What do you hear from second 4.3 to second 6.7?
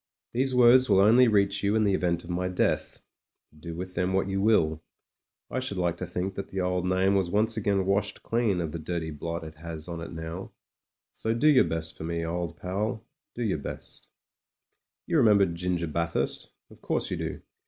will. I should like to think that the